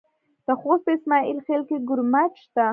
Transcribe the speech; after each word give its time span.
د 0.45 0.47
خوست 0.59 0.83
په 0.85 0.91
اسماعیل 0.97 1.37
خیل 1.45 1.61
کې 1.69 1.77
کرومایټ 1.87 2.33
شته. 2.43 2.65